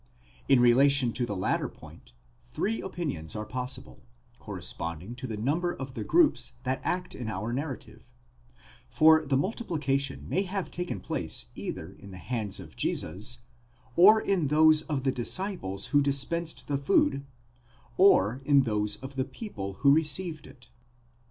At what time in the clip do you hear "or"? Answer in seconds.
13.95-14.19, 17.95-18.41